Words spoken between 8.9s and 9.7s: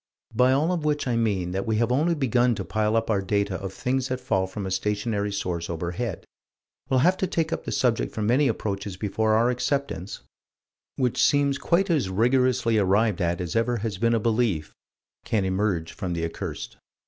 before our